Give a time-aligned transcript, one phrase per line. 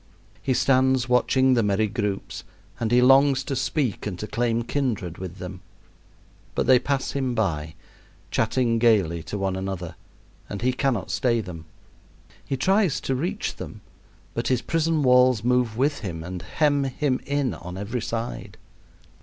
[0.41, 2.43] He stands watching the merry groups,
[2.79, 5.61] and he longs to speak and to claim kindred with them.
[6.55, 7.75] But they pass him by,
[8.31, 9.93] chatting gayly to one another,
[10.49, 11.65] and he cannot stay them.
[12.43, 13.81] He tries to reach them,
[14.33, 18.57] but his prison walls move with him and hem him in on every side.